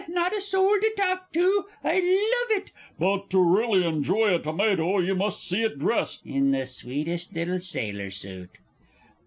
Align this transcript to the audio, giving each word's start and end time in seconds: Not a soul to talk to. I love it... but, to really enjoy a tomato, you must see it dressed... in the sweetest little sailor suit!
Not 0.07 0.35
a 0.35 0.41
soul 0.41 0.79
to 0.81 0.91
talk 0.97 1.31
to. 1.33 1.65
I 1.83 1.93
love 1.99 2.57
it... 2.59 2.71
but, 2.97 3.29
to 3.29 3.39
really 3.39 3.85
enjoy 3.85 4.33
a 4.33 4.39
tomato, 4.39 4.97
you 4.97 5.13
must 5.13 5.47
see 5.47 5.61
it 5.61 5.77
dressed... 5.77 6.25
in 6.25 6.49
the 6.49 6.65
sweetest 6.65 7.35
little 7.35 7.59
sailor 7.59 8.09
suit! 8.09 8.49